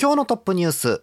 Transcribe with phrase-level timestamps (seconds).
[0.00, 1.02] 今日のトップニュース。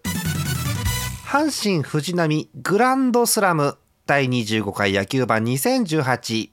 [1.25, 6.49] 阪神藤波グランドスラム第25回野球盤2018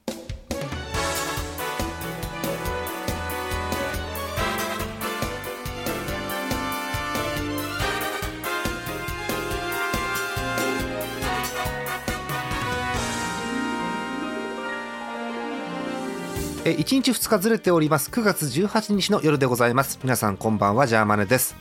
[16.65, 18.09] え1日2日ずれております。
[18.09, 19.97] 9月18日の夜でございます。
[20.03, 20.87] 皆さんこんばんは。
[20.87, 21.55] ジャーマネです。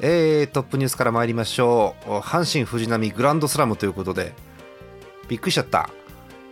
[0.00, 2.10] えー、トップニュースから参りましょう。
[2.18, 4.34] 阪神藤波グランドスラムということで。
[5.28, 5.90] びっくりしちゃった、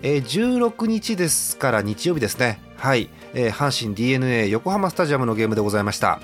[0.02, 2.60] えー、16日ですから日曜日ですね。
[2.76, 6.20] はい、えー、阪神 d n a 横浜スタジアムのゲームでございました、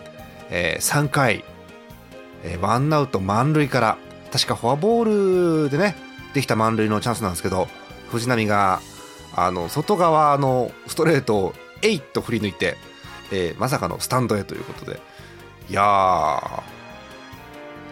[0.51, 1.45] えー、3回、
[2.45, 3.99] えー、ワンアウト満塁から。
[4.33, 5.97] 確かフォアボールでね
[6.35, 7.67] できた満塁のチャンスなんですけど
[8.11, 8.81] 藤波が
[9.35, 12.77] あの外側のストレートをえいっと振り抜いて、
[13.33, 15.01] えー、まさかのスタンドへということで。
[15.69, 16.80] いやー。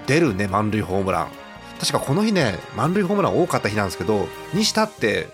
[0.09, 1.29] 出るね満塁ホームラン。
[1.79, 5.29] 確かこの日ね満塁ホームラン多かった日なんですけどにしたって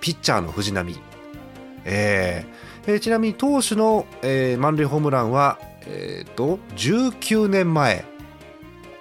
[0.00, 0.94] ピッチャーの藤浪、
[1.84, 2.60] えー。
[2.86, 8.04] えー、ちなみに投手の、えー、満塁ホームランは、えーと、19年前、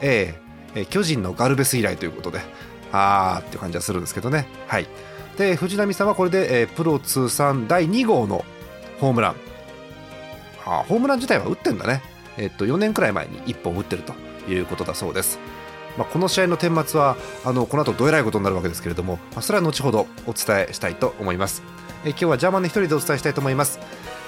[0.02, 2.42] えー、巨人のガルベス以来ということで
[2.92, 4.48] あーっていう感じはするんですけどね。
[4.68, 4.88] はい。
[5.38, 8.44] で藤浪さんはこれで、えー、プロ通算第2号の
[9.00, 9.36] ホームラン。
[10.66, 12.02] あホームラン自体は打ってんだね、
[12.38, 14.14] えー、と4年くらい前に1本打ってると。
[14.50, 15.40] いうことだそうです。
[15.98, 21.64] まあ、この試合の顛末はあのこの後どえらいことになるわけですけれども、まあ、それは後ほどお伝えしたいと思います。
[22.06, 23.80] え今日はジャーマンで一人でお伝えしたいと思います。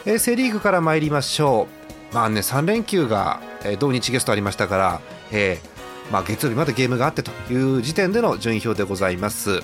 [0.06, 1.68] えセ・リーグから参りましょ
[2.12, 2.16] う。
[2.16, 5.01] まあね、3連休が、え同日ゲストありましたから、
[5.31, 9.62] えーまあ、月曜日までゲームがあってという時点での順位表でございます。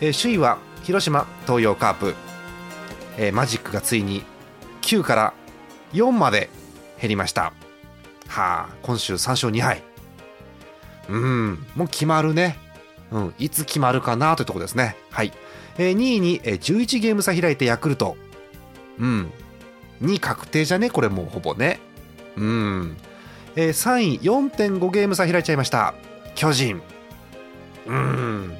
[0.00, 2.14] え首位は広島東洋カープ、
[3.18, 4.22] えー、マジックがついに
[4.82, 5.34] 9から
[5.92, 6.48] 4まで
[7.00, 7.52] 減りました
[8.28, 9.87] はあ今週3勝2敗
[11.08, 11.66] うん。
[11.74, 12.58] もう決まるね、
[13.10, 14.96] うん、いつ決まるかなというところですね。
[15.10, 15.32] はい、
[15.78, 18.16] えー、2位に11ゲーム差開いてヤクルト。
[18.98, 19.32] うん。
[20.02, 20.90] 2確定じゃね？
[20.90, 21.80] これもうほぼね。
[22.36, 22.96] うん。
[23.56, 25.94] えー、3位4.5ゲーム差開いちゃいました。
[26.34, 26.80] 巨人。
[27.86, 28.56] うん。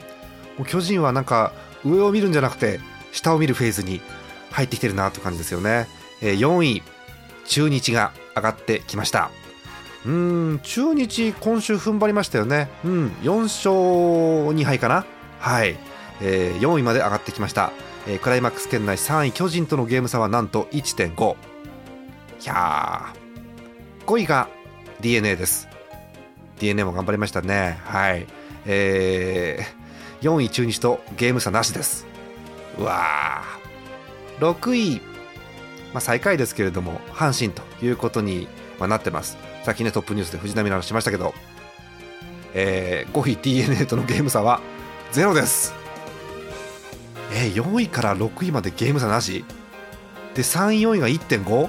[0.67, 1.53] 巨人はなんか
[1.85, 2.81] 上を見るんじゃなくて
[3.13, 4.01] 下を見るフェーズに
[4.51, 5.87] 入ってきてるなという感じですよね、
[6.21, 6.83] えー、4位
[7.47, 9.31] 中日が上がってきました。
[10.07, 12.69] うん中日今週踏ん張りましたよね。
[12.85, 13.71] うん4勝
[14.57, 15.05] 2敗かな。
[15.41, 15.77] はい、
[16.21, 17.73] えー、4位まで上がってきました、
[18.07, 21.37] えー、クライマックス圏内3位巨人とのゲーム差はなんと1.5
[22.43, 24.49] いやー5位が
[25.01, 25.69] d n a です。
[26.59, 27.79] d n a も頑張りましたね。
[27.85, 28.27] はい。
[28.67, 32.07] えー、4位中日とゲーム差なしです。
[32.79, 34.51] うわー。
[34.55, 35.01] 6位、
[35.93, 38.49] まあ、最下位ですけれども阪神ということに、
[38.79, 39.37] まあ、なってます。
[39.65, 41.35] さっきねトップニュースで藤波の話しましたけど、
[42.55, 44.61] えー、5位 d n a とのゲーム差は
[45.13, 45.75] ゼロです。
[47.33, 49.45] えー、4位から6位までゲーム差なし？
[50.35, 51.69] で3位4位が1.5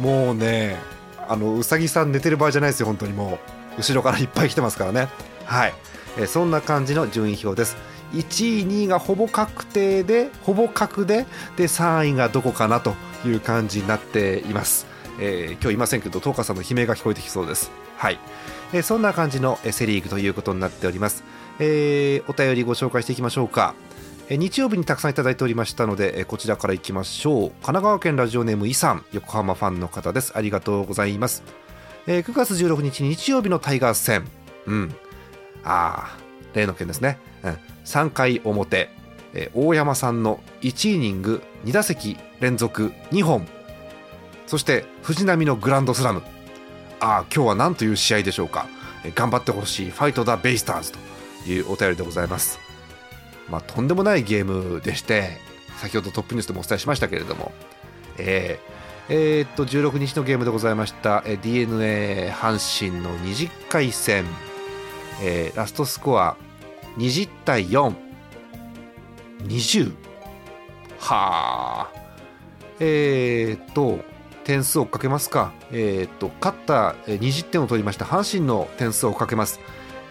[0.00, 0.76] もうね
[1.26, 3.58] あのうさぎさん寝てる場合じゃないですよ本当にもう。
[3.78, 5.08] 後ろからいっぱい来てますからね。
[5.44, 5.74] はい、
[6.18, 7.76] えー、そんな感じの順位表です。
[8.12, 12.94] 1位2位がほぼ確定でほぼ確でで3位がどこかなと
[13.24, 14.86] いう感じになっています。
[15.20, 17.70] えー、今日いませんけど、東花さんの悲鳴が聞こえてきそうです。
[17.96, 18.18] はい。
[18.72, 21.24] えー、そんな感じのセ・リーグということになっております。
[21.58, 23.74] えー、お便りご紹介していきましょうか。
[24.30, 27.50] え、日曜日にたくさんいただいておりましたので、え、こちらからいきましょう。
[27.50, 30.32] 神奈川県ラジオネームイさん、横浜ファンの方です。
[30.36, 31.42] ありがとうございます。
[32.06, 34.26] えー、9月16日日曜日のタイガース戦。
[34.66, 34.94] うん。
[35.64, 36.18] ああ、
[36.54, 37.18] 例の件ですね。
[37.42, 38.90] うん、3回表、
[39.34, 43.46] えー、大山さんの1イニング2打席連続2本
[44.48, 46.22] そして藤波のグランドスラム。
[47.00, 48.66] ああ今日は何という試合でしょうか。
[49.14, 49.90] 頑張ってほしい。
[49.90, 50.98] ファイト・ダ・ベイスターズと
[51.46, 52.58] いうお便りでございます。
[53.50, 55.36] まあとんでもないゲームでして
[55.76, 57.52] 先ほどトップニュースでもお伝えしましたけれども。
[58.16, 64.24] えー、えー、っと16日のゲームでございました d n a 阪神の20回戦、
[65.22, 66.38] えー、ラストスコア
[66.96, 69.92] 20対420
[71.00, 71.98] はあ。
[72.80, 73.98] えー、っと
[74.48, 78.06] 点数をかけますか、えー、と勝った20点を取りました。
[78.06, 79.60] 阪神の点数をかけます。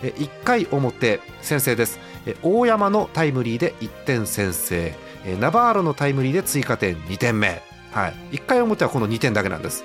[0.04, 2.00] 1回表先制です。
[2.44, 4.94] 大山のタイムリーで1点先制。
[5.40, 9.84] ナバーロのタイムリーで追加点2点目、はい、1回表はこの2点だけなんです。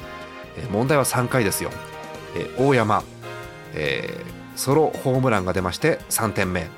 [0.71, 1.71] 問題は3回ですよ。
[2.59, 3.03] 大山、
[3.73, 6.69] えー、ソロホームランが出まして3点目。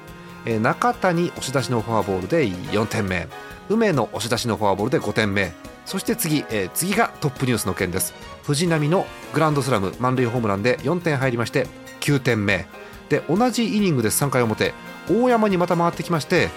[0.61, 3.26] 中田に押し出しのフォアボールで4点目。
[3.69, 5.53] 梅の押し出しのフォアボールで5点目。
[5.84, 8.14] そして次、えー、次がトップニュースの件です。
[8.44, 11.66] 藤浪のグランドスラム満塁ホームランで4点入りまして
[12.00, 12.66] 9点目。
[13.08, 14.75] で同じイニングで3回表。
[15.08, 16.48] 大山にまた回ってきまして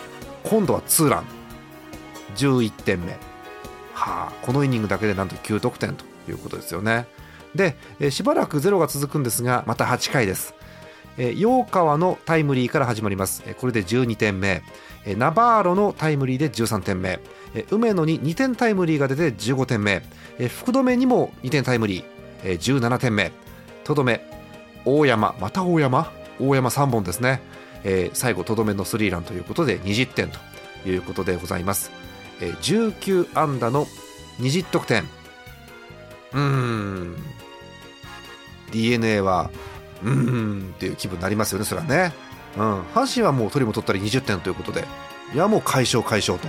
[0.44, 1.26] 今度はツーラン。
[2.36, 3.14] 11点目。
[3.94, 7.08] はあこのイニングだけでなんと9得点ということですよね。
[7.56, 10.54] で、えー、しばらくゼロが続くんですがまた8回です。
[11.18, 13.44] 陽川のタイムリーから始まります。
[13.60, 14.62] これで12点目
[15.18, 17.20] ナバーロのタイムリーで13点目
[17.72, 20.04] 梅野に2点タイムリーが出て15点目
[20.50, 22.60] 福留にも2点タイムリー。
[22.60, 23.32] 17点目
[23.84, 24.22] とどめ
[24.86, 25.36] 大山。
[25.40, 26.12] また大山？
[26.40, 27.42] 大山3本ですね。
[28.14, 30.40] 最後とどめのスリーランということで20点と
[30.88, 31.92] いうことでございます。
[32.40, 33.88] 19安打の
[34.40, 35.04] 20得点。
[36.34, 37.16] うーん。
[38.72, 39.50] d n a は
[40.04, 40.74] うーん。
[40.76, 42.14] っていう気分になりますよねそれはね、
[42.58, 44.86] うん、阪神はもう取りも取ったり20点ということで。
[45.34, 46.48] いやもう解消解消と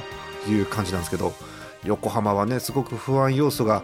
[0.48, 1.32] いう感じなんですけど。
[1.84, 3.82] 横浜はねすごく不安要素が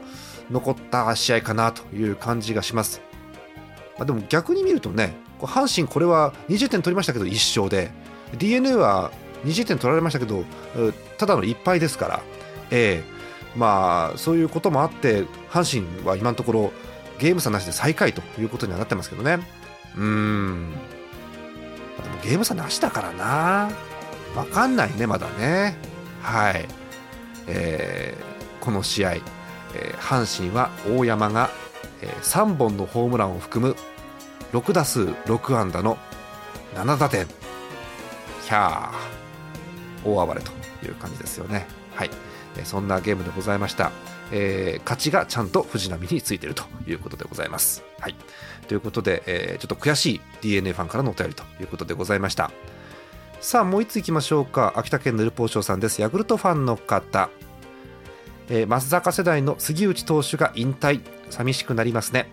[0.51, 3.01] 残った試合かなという感じがします、
[3.97, 7.91] まあ、でも逆に見るとね阪神これは20点取りましたけど1勝で。
[8.39, 9.13] D n a は
[9.45, 10.45] 20点取られましたけど
[11.19, 12.23] ただの1敗ですから、
[12.73, 16.73] えー、まあそういうこともあって阪神は今のところ
[17.19, 19.39] ゲーム差なしで最下位ということにはなってますけどね。
[19.97, 20.73] うーん。
[22.03, 23.71] でもゲーム差なしだからな。
[24.35, 25.77] 分かんないねまだね。
[26.23, 26.67] はい、
[27.47, 31.51] えー、この試合、えー、阪神は大山が、
[32.03, 33.77] えー、3本のホームランを含む
[34.53, 35.99] 6打数6安打の
[36.75, 37.27] 7打点。
[38.43, 40.09] ひゃー。
[40.09, 40.51] 大暴れと
[40.85, 41.67] いう感じですよね。
[41.95, 42.11] はい。
[42.65, 43.91] そんなゲームでございました。
[44.37, 47.85] えー、勝ちがちゃんと藤波についているということでございます。
[48.01, 48.17] はい、
[48.67, 52.51] ということで、えー、ちょっと悔しい d n a ファンからのお便りということでございました。
[53.41, 54.73] さあもう一ついきましょうか。
[54.75, 56.03] 秋田県のルポーショーさんです。
[56.03, 57.31] ヤクルトファンの方、
[58.49, 61.01] えー、松坂世代の杉内投手が引退。
[61.31, 62.27] 寂しくなりますね。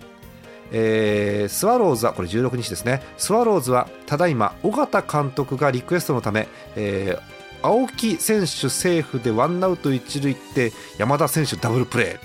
[0.71, 3.03] えー、スワローズはこれ16日ですね。
[3.17, 12.19] スワローズはただいま尾形監督がリクエストのため、えー、青木選手セーフでワンアウト一塁って山田選手ダブルプレ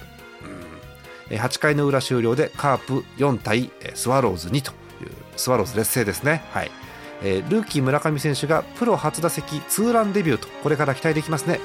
[1.31, 6.71] ー、うん、8回の裏終了でカープ4対スワローズ2というスワローズ劣勢ですね、はい、
[7.23, 11.61] ルーキー村上選手がプロ初打席ツーランデビューとこれから期待できますね。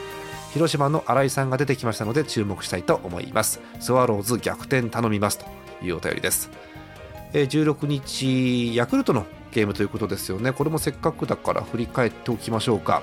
[0.54, 3.62] 広島の新井さんが出てきましたので注目したいと思います。
[3.80, 5.46] スワローズ逆転頼みますと
[5.82, 6.50] いうお便りです、
[7.32, 10.52] 16日ヤクルトのゲームということですよね。
[10.52, 13.02] これもせっかくだから振り返っておきましょうか。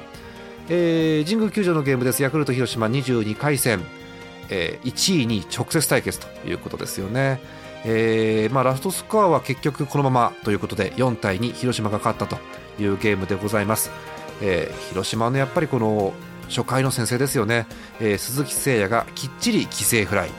[0.68, 2.22] えー、神宮球場のゲームです。
[2.22, 3.82] ヤクルト広島22回戦、
[4.50, 7.40] えー、1位に直接対決ということですよね、
[7.84, 12.38] えーまあ、ラストスコアは結局このままということで4対2広島が勝ったと
[12.80, 13.90] いうゲームでございます、
[14.40, 16.12] えー、広島のやっぱりこの
[16.48, 17.66] 初回の先制ですよね、
[18.00, 20.30] えー、鈴木誠也がきっちり犠牲フライ、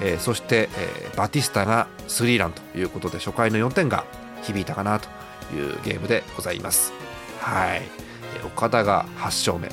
[0.00, 4.04] えー、そして、えー、バティスタがスリーランということで初回の4点が
[4.42, 5.08] 響いたかなと
[5.54, 6.92] いうゲームでございます。
[7.38, 8.11] はい。
[8.44, 9.70] 岡田が8勝目、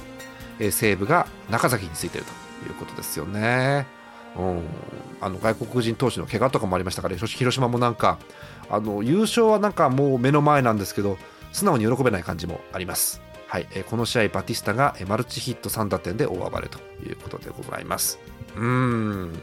[0.60, 3.88] え西武が中崎についてるということですよね。
[4.38, 4.62] うん、
[5.22, 8.20] あの外国人投手の怪我とかもありましたから広島もなんか
[8.70, 11.18] あの優勝はなんかもう目の前なんですけど
[11.52, 13.22] 素直に喜べない感じもあります。
[13.48, 18.20] はい、えこの試合バティスタがマルチヒット3打点で大暴れということでございます。
[18.56, 19.40] うん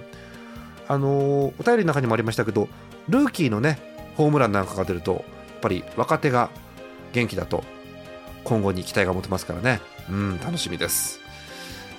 [0.89, 2.69] あのお便りの中にもありましたけど
[3.09, 3.79] ルーキーのね
[4.17, 5.23] ホームランなんかが出るとやっ
[5.61, 6.51] ぱり若手が
[7.13, 7.65] 元気だと
[8.47, 9.81] 今後に期待が持てますからね。
[10.09, 11.21] うん楽しみです。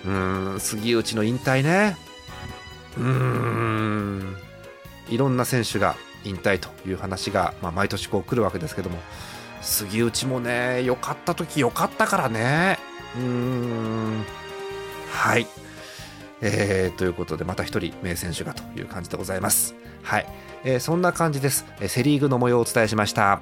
[0.06, 1.98] うん杉内の引退ね。
[2.98, 4.38] うん。
[5.10, 8.98] いろんな選手が引退という話が、まあ、毎年こう来るわけですけども。
[9.62, 12.80] 杉内もね良かった時良かったからね。
[13.18, 14.26] うん。
[15.12, 15.48] はい、
[16.42, 19.76] えー、ということでまた一人名選手がという感じでございます。
[20.04, 20.26] はい、
[20.64, 21.66] えー、そんな感じです。
[21.88, 23.42] セ・リーグの模様をお伝えしました。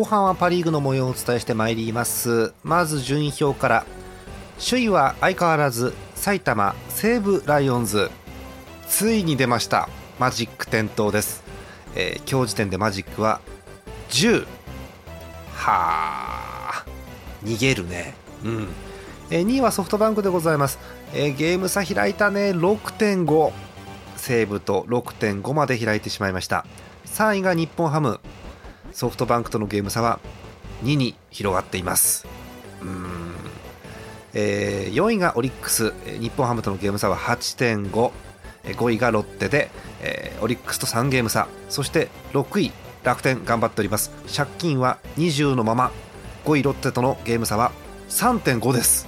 [0.00, 2.54] 後半はパ・リーグの模様をお伝えしてまいります。
[2.64, 3.84] まず順位表から。
[4.58, 8.10] 首位は相変わらず埼玉西武ライオンズ。
[8.88, 9.90] ついに出ました。
[10.18, 11.44] マジック点灯です、
[11.94, 13.42] えー、今日時点でマジックは
[14.08, 14.46] 10
[15.52, 16.86] はあ。
[17.44, 18.14] 逃げるね。
[18.42, 18.68] うん。
[19.30, 20.78] えー、2位はソフトバンクでございます、
[21.12, 22.52] えー、ゲーム差開いたね。
[22.52, 23.52] 6.5
[24.16, 26.64] 西武と6.5まで開いてしまいました。
[27.04, 28.18] 3位が日本ハム。
[28.92, 30.20] ソフトバンクとのゲーム差は
[30.82, 32.26] 2に広がっています。
[32.82, 33.34] うん。
[34.32, 35.92] えー、4位がオリックス。
[36.20, 38.10] 日本ハムとのゲーム差は8.5
[38.64, 39.70] 5位がロッテで、
[40.02, 41.48] えー、オリックスと3ゲーム差。
[41.68, 44.10] そして6位楽天頑張っております。
[44.34, 45.90] 借金は20のまま。
[46.44, 47.72] 5位ロッテとのゲーム差は
[48.08, 49.06] 3.5です。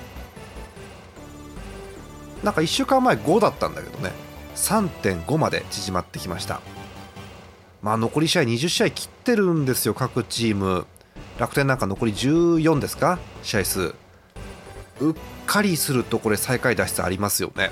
[2.42, 4.12] なんか1週間前5だったんだけどね。
[4.56, 6.60] 3.5まで縮まってきました。
[7.82, 10.86] まあ残り試合20試合切ってるんですよ各チーム。
[11.38, 13.18] 楽天なんか残り14ですか？
[13.42, 13.94] 試合数。
[15.00, 15.14] うっ
[15.46, 17.70] かりするとこれ最下位脱出ありますよね。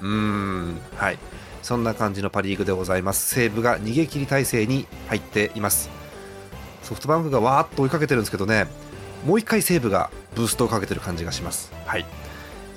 [0.00, 0.80] うーん。
[0.96, 1.18] はい。
[1.62, 3.34] そんな感じのパ・リーグでございます。
[3.34, 5.90] 西武が逃げ切り体制に入っています。
[6.84, 8.68] ソフトバンクがわーっと追いかけてるんですけどね。
[9.26, 11.72] もう一回西武がブーストをかけてる感じがします。
[11.84, 12.06] はい。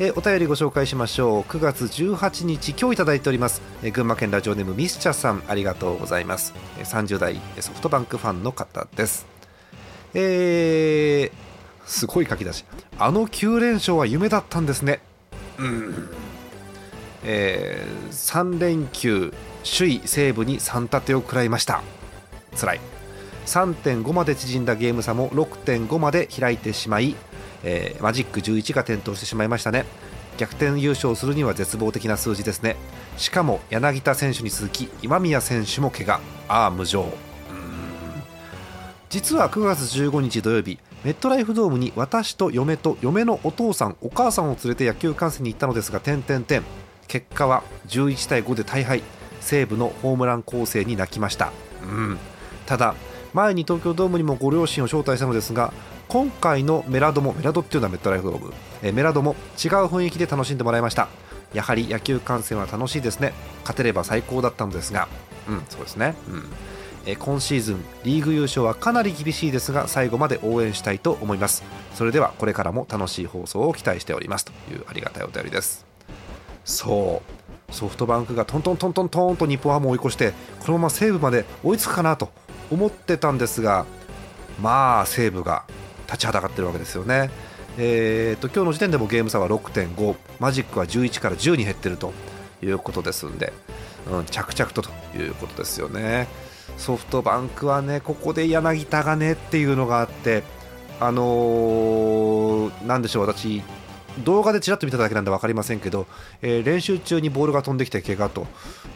[0.04, 1.42] えお便りご紹介しましょう。
[1.42, 3.62] 9月18日今日いただいております。
[3.84, 6.56] え群馬県ラジオネームミスチャさんありがとうございます。
[6.80, 9.28] 30代ソフトバンクファンの方です。
[10.16, 11.32] えー、
[11.86, 12.66] すごい書き出し。
[12.98, 15.02] あの9連勝は夢だったんですね。
[15.60, 16.10] うん。
[17.24, 19.32] えー、3連休
[19.64, 21.84] 首位西武に3立てを食らいました。
[22.60, 22.80] 辛い。
[23.46, 27.16] 3.5まで縮んだゲーム差も6.5まで開いてしまい、
[27.64, 29.86] えー、マジック11が点灯してしまいましたね。
[30.38, 32.76] 逆転優勝するには絶望的な数字ですね。
[33.18, 36.20] しかも柳田選手に続き今宮選手も怪我。
[36.48, 37.06] ああ無情。
[39.10, 46.64] 実は9月15日土曜日メットライフドームに私と嫁と嫁のお父さんお母さんを連れて野球観戦に行ったのですが点々点。
[47.08, 49.04] 結果は11対5で大敗。
[49.42, 51.52] 西武のホームラン構成に泣きました、
[51.84, 52.18] うん、
[52.66, 52.96] ただ
[53.34, 55.74] 前に東京ドームにもご両親を招待したのですが
[56.12, 58.54] 今回のメラドもメラドっていうのはメットライフドーム、
[58.84, 61.08] えメラドも違う雰囲気で楽しんでもらいました。
[61.54, 63.32] やはり野球観戦は楽しいですね。
[63.62, 65.08] 勝てれば最高だったのですが。
[65.48, 66.16] うんそうですね。
[66.28, 66.44] うん。
[67.06, 71.64] え今シーズンリーグ優勝はかなり厳しいですが最後まで応援したいと思います。
[71.96, 74.44] それではこれからも楽しい放送を期待しております。
[74.44, 75.86] というありがたいお便りです。
[76.66, 77.22] そ
[77.70, 77.74] う。
[77.74, 82.30] ソフトバンクがトントントントントンと日本ハムを追い越してこのまま西武まで追いつくかなと
[82.70, 83.86] 思ってたんですが
[84.62, 85.64] まあ西武が
[86.12, 87.30] 立ちはだかってるわけですよね。
[87.78, 92.12] えーと、今日の時点でもゲーム差は6.5マジックは11から10に減ってると
[92.62, 93.54] いうことですんで、
[94.12, 96.28] うん、着々とということですよね。
[96.78, 100.44] ソフトバンクはねここで柳田がねっていうのがあって
[101.00, 103.62] あのー、なんでしょう私
[104.20, 106.06] 動画でちらっと見ただけなんで分かりませんけど、
[106.42, 108.46] えー、練習中にボールが飛んできて怪我と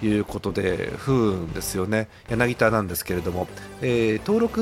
[0.04, 3.48] いうことで不運ですよね柳田なんですけれども、
[3.82, 4.62] えー、登録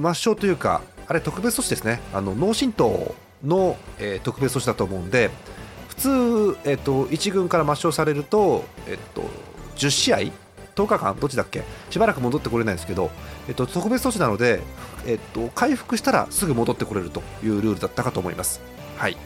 [0.00, 5.30] 抹消というかあれ特別措置ですねあの脳震盪の、えー、特別措置だと思うんで
[5.88, 6.08] 普通、
[6.64, 9.22] えーと、1軍から抹消されると,、えーと、
[9.76, 10.18] 10試合
[10.74, 13.10] 10日間どっちだっけしばらく戻ってこれないんですけど、
[13.48, 14.60] えっと、特別措置なので、
[15.06, 18.60] えっと、回復したらすぐ戻ってこれるというルールだったかと思います。
[18.96, 19.16] はい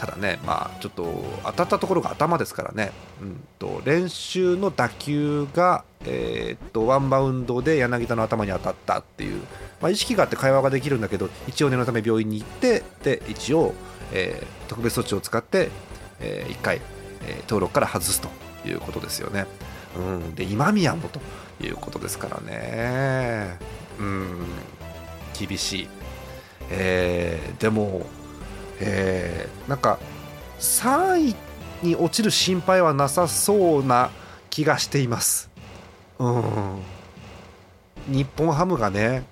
[0.00, 1.04] ただね、まあ、ちょっと
[1.44, 2.90] 当たったところが頭ですからね、
[3.20, 9.42] うんと、練習の打球が、えー、っとワンバウンドで柳田の頭に当たったっていう、
[9.82, 13.74] まあ、意識があって会話ができるんだけど一応念のため病院に行ってで一応、
[14.14, 15.68] えー、特別措置を使って、
[16.20, 16.80] えー、1回、
[17.26, 18.30] えー、登録から外すと
[18.66, 19.44] いうことですよね。
[19.98, 21.20] うん、で今宮もと
[21.62, 23.58] いうことですからね、
[23.98, 24.46] うん、
[25.38, 25.88] 厳しい。
[26.70, 28.06] えー、でも
[28.80, 29.98] えー、なんか
[30.58, 31.36] 3位
[31.82, 34.10] に落ちる心配はなさそうな
[34.50, 35.50] 気がしています。
[36.18, 36.82] うん、
[38.08, 39.24] 日本ハムがね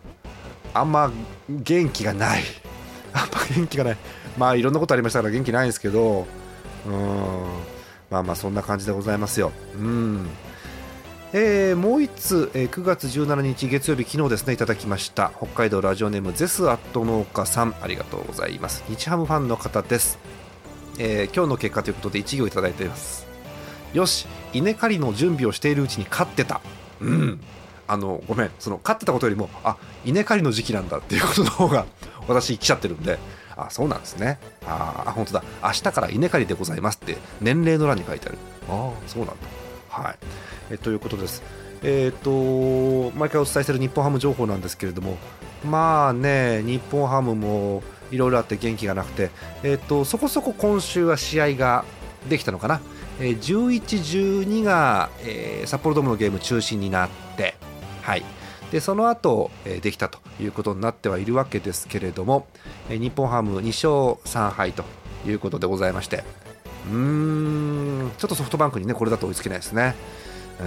[0.72, 1.10] あんま
[1.48, 2.42] 元気がない。
[3.12, 3.96] あんま元気がない。
[4.36, 6.26] まあいろんなことありましたから元気ないんですけど
[6.86, 7.68] うん。
[8.10, 9.52] まあまあそんな感じでございますよ。
[9.74, 10.26] うん。
[11.34, 15.30] えー、もう1つ、えー、9月17日月曜日昨日ですねいただきました。
[15.36, 18.82] 北海道ラジオネームゼスアット農家さんありがとうございます。
[18.88, 20.18] 日ハムファンの方です、
[20.98, 23.26] えー、今日の結果ということで1行いただいています。
[23.92, 26.62] よし稲刈りの準備をしているうちに勝ってた。
[27.02, 27.40] うん。
[27.86, 31.84] あのごめんその勝ってたことよりもあ稲刈りの時期なんだっていうことの方が
[32.26, 33.18] 私来ちゃってるんで。
[33.60, 34.38] あそうなんですね。
[34.66, 35.44] ああ本当だ。
[35.64, 38.38] 明日から稲刈りでございますって年齢の欄に書いてある。
[38.70, 39.57] ああそうなんだ。
[40.00, 40.16] はい。
[40.70, 41.42] えということです。
[41.82, 45.16] え、ー、と毎回お伝えしている日本ハム情報なんですけれども
[45.64, 49.30] まあね日本ハムもいろいろあって元気がなくて、
[49.62, 51.84] えーと、そこそこ今週は試合が
[52.28, 52.80] できたのかな、
[53.20, 57.54] えー、11、12が、えー、札幌ドームのゲーム中心になって、
[58.02, 58.24] はい、
[58.72, 62.46] でその後、えー、できたということになってはいるわけですけれども、
[62.88, 64.84] えー、日本ハム2勝3敗と
[65.26, 66.24] いうことでございまして
[66.86, 68.12] うーん。
[68.18, 69.94] ちょっとソフトバンクにねこれだと追いつけないですね。
[70.60, 70.66] うん。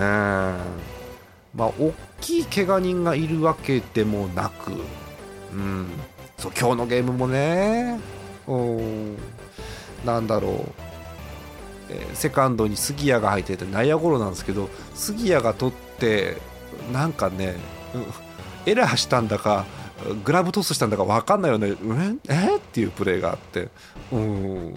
[1.54, 5.88] まあ、大きい怪我人がいるわけでもなく、うん、
[6.38, 8.00] そう今日のゲームもね、
[10.06, 10.54] なんだろう、
[11.90, 16.38] えー、セカンドに杉谷が入ってて内野ゴロなんですけど、杉谷が取って、
[16.94, 17.58] なんかね、
[17.94, 18.06] うん、
[18.72, 19.66] エラーしたんだか、
[20.24, 22.22] グラブトスしたんだか分かんないよね、うん？
[22.30, 22.56] え？
[22.56, 23.68] っていうプレーがあって、
[24.14, 24.74] うん、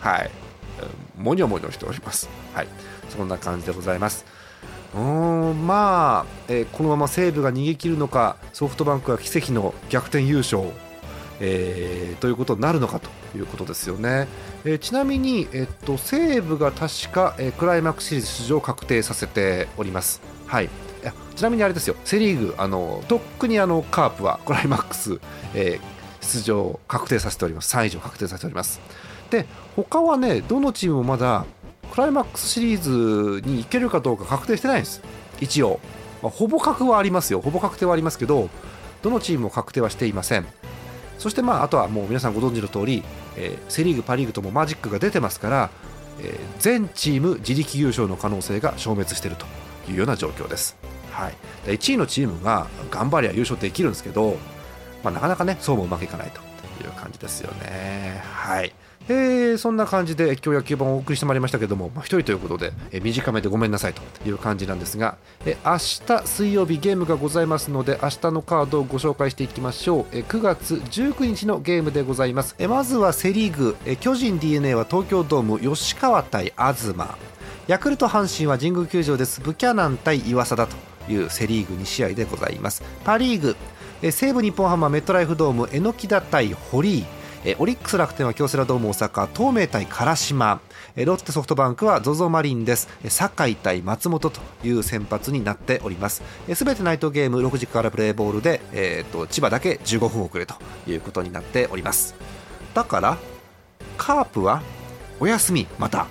[0.00, 0.30] はい、
[1.16, 2.28] もにょもにょしております。
[2.54, 2.68] はい、
[3.08, 4.24] そんな感じでございます。
[4.94, 10.62] うんまあ、えー、このまま西武が逃げ切るのかソフトバンクは奇跡の逆転優勝、
[11.40, 14.28] えー、ということになるのかということですよね、
[14.64, 20.22] えー、ちなみに、えっと、西武が確か、えー、クライマックスシリーズ出場を確定させております。
[20.46, 20.70] はい
[21.36, 25.20] ちなみにあれですよ、セ・リーグ、あのとっくにあのカープはクライマックス、
[25.54, 28.80] えー、出場を確定させております、3位以上確定させております。
[29.30, 31.44] で他はね、どのチームもまだ
[31.90, 35.02] クライマックスシリーズに行けるかどうか確定してないんです。
[35.40, 35.80] 一応、
[36.22, 37.40] まあ、ほぼ確はありますよ。
[37.40, 38.48] ほぼ確定はありますけど
[39.02, 40.46] どのチームも確定はしていません。
[41.18, 43.02] そしてまああとはもう皆さんご存知の通り、
[43.36, 45.70] えー、セ・リーグ、パ・リーグともマジックが出てますから、
[46.20, 49.46] えー、全チーム自力優勝の可能性が消滅していると
[49.90, 50.76] いうような状況です、
[51.10, 51.34] はい、
[51.66, 54.36] 1位のチームが頑張りゃ優勝できるんですけど、
[55.02, 56.40] まあ、なかなかねそうもうまくいかないと
[56.84, 58.22] いう感じですよね。
[58.24, 58.72] はい。
[59.10, 65.16] えー、そんな感じで今日野球盤をお送りしてまいりましたけども、まあ、1人ということで、えー、短めでごめんなさいという感じなんですが、
[65.46, 76.94] えー、明日水曜日ゲームがございますので明日のカードをご紹介していきましょう、えー、9月19日のゲームでございます、え、まずはセ・リーグ、え、巨人 d n a は東京ドーム吉川対東。
[77.66, 79.42] ヤクルト阪神は神宮球場です。
[79.42, 80.74] ブキャナン対岩貞
[81.06, 82.82] というセ・リーグ2試合でございます。
[83.04, 83.56] パ・リーグ。
[84.10, 87.17] 西武日本ハムはメットライフドーム榎田対堀井。
[87.44, 90.60] えオリックス楽天は京セラドーム大阪東明対唐島。
[90.96, 92.88] えロッテソフトバンクは ZOZO マリンです。
[93.08, 96.22] 酒井対松本という先発になっております。
[96.54, 100.56] すべてナイトゲーム6時からプレーボールで、えーと、千葉だけ15分遅れと
[100.88, 102.16] いうことになっております。
[102.74, 103.18] だから
[103.96, 104.62] カープは
[105.20, 106.08] お休みまた。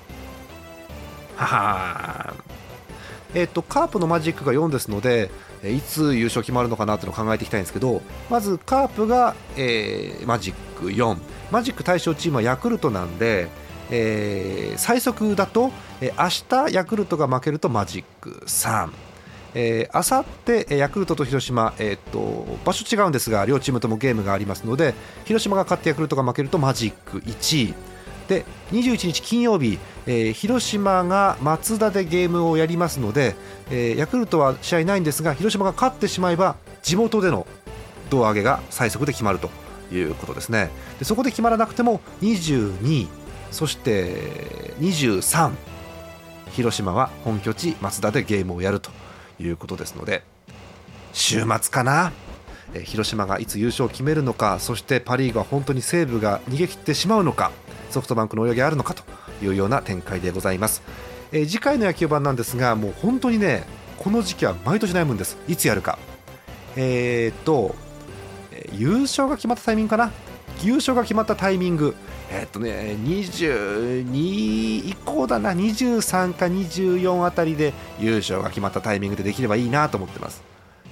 [1.35, 2.33] はは
[3.33, 5.29] えっ、とカープのマジックが4ですので
[5.63, 11.17] いつ優勝決まるのかなっていうのを考えていきたいんですけどまずカープが、えー、マジック4
[11.51, 13.47] マジック対象チームはヤクルトなんで、
[13.89, 16.23] えー、最速だと、えー、
[16.63, 18.89] 明日ヤクルトが負けるとマジック3
[19.91, 24.93] あさってヤクルトと広島、えーと、場所違うんですが両チームともゲームがありますので
[25.25, 27.73] 広島が勝ってヤクルトが負けるとマジック1
[28.27, 33.35] で21日金曜日、えー、広島が松田でゲームをやりますので、
[33.71, 37.47] えー、ヤクルトは試合ないんですが広島が勝ってしまえば地元での
[38.09, 39.66] 胴上げが最速で決まると。
[39.91, 40.69] いうことですね。
[40.99, 43.07] でそこで決まらなくても22
[43.51, 45.51] そして23
[46.51, 48.91] 広島は本拠地松田でゲームをやると
[49.39, 50.23] いうことですので
[51.13, 52.11] 週末かな。
[52.83, 57.53] 広島がいつ優勝を決めるのかそしてパ・リーグは本当に西武が逃げ切ってしまうのか
[57.89, 59.03] ソフトバンクの泳ぎあるのかと
[59.41, 60.83] いうような展開でございます、
[61.31, 63.63] えー、次回の野球盤なんですがもう本当にね
[63.97, 65.37] この時期は毎年悩むんです。
[65.47, 65.97] いつやるか。
[66.75, 67.75] えー、っと
[68.73, 70.11] 優勝が決まったタイミングかな？
[70.63, 71.95] 優勝が決まったタイミング。
[72.31, 75.53] え、っとね22以降だな。
[75.53, 80.41] 23か24あたりで優勝が決まったタイミングでできればいいなと思ってます。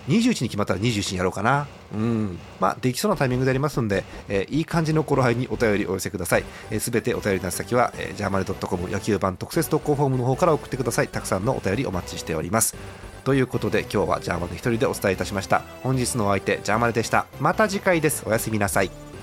[0.08, 1.68] 21に決まったら21にやろうかな。
[1.94, 2.38] うん。
[2.60, 6.44] まあ、できそうなタイミングでありますので、えー、いい感じの頃合いにお便りお寄せください。
[6.80, 11.08] す、え、べ、てお便りの先は、えー、ジャーマネドットコム野球版特設投稿フォームの方から送ってください。
[11.08, 12.76] たくさんのお便りお待ちしております。
[13.24, 15.64] ということで、今日はジャーマネ一人でお伝えいたしました。
[15.82, 17.26] 本日のお相手、ジャーマネでした。
[17.40, 18.24] また次回です。
[18.28, 19.15] おやすみなさい。